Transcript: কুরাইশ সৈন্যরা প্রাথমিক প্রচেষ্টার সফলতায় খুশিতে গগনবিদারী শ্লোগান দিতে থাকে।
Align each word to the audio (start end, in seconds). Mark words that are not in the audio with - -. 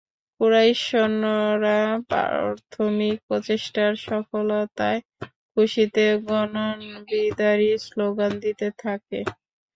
কুরাইশ 0.39 0.77
সৈন্যরা 0.87 1.77
প্রাথমিক 2.09 3.17
প্রচেষ্টার 3.27 3.91
সফলতায় 4.05 4.99
খুশিতে 5.53 6.03
গগনবিদারী 6.21 7.69
শ্লোগান 7.85 8.31
দিতে 8.43 8.67
থাকে। 8.81 9.19